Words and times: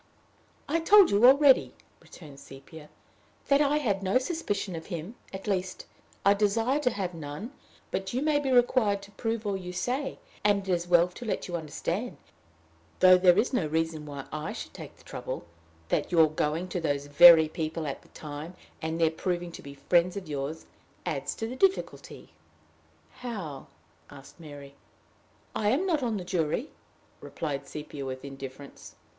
"I 0.67 0.79
told 0.79 1.11
you 1.11 1.27
already," 1.27 1.75
returned 1.99 2.39
Sepia, 2.39 2.89
"that 3.49 3.61
I 3.61 3.77
had 3.77 4.01
no 4.01 4.17
suspicion 4.17 4.75
of 4.75 4.87
him 4.87 5.13
at 5.31 5.45
least, 5.45 5.85
I 6.25 6.33
desire 6.33 6.79
to 6.79 6.89
have 6.89 7.13
none, 7.13 7.53
but 7.91 8.11
you 8.11 8.23
may 8.23 8.39
be 8.39 8.49
required 8.51 9.03
to 9.03 9.11
prove 9.11 9.45
all 9.45 9.55
you 9.55 9.71
say; 9.71 10.17
and 10.43 10.67
it 10.67 10.71
is 10.71 10.85
as 10.85 10.87
well 10.89 11.07
to 11.09 11.23
let 11.23 11.47
you 11.47 11.55
understand 11.55 12.17
though 12.99 13.15
there 13.15 13.37
is 13.37 13.53
no 13.53 13.67
reason 13.67 14.07
why 14.07 14.25
I 14.31 14.53
should 14.53 14.73
take 14.73 14.95
the 14.97 15.03
trouble 15.03 15.45
that 15.89 16.11
your 16.11 16.27
going 16.31 16.67
to 16.69 16.81
those 16.81 17.05
very 17.05 17.47
people 17.47 17.85
at 17.85 18.01
the 18.01 18.07
time, 18.09 18.55
and 18.81 18.99
their 18.99 19.11
proving 19.11 19.51
to 19.51 19.61
be 19.61 19.75
friends 19.75 20.17
of 20.17 20.27
yours, 20.27 20.65
adds 21.05 21.35
to 21.35 21.47
the 21.47 21.55
difficulty." 21.55 22.33
"How?" 23.17 23.67
asked 24.09 24.39
Mary. 24.39 24.73
"I 25.55 25.69
am 25.69 25.85
not 25.85 26.01
on 26.01 26.17
the 26.17 26.25
jury," 26.25 26.71
replied 27.19 27.67
Sepia, 27.67 28.03
with 28.03 28.25
indifference. 28.25 28.95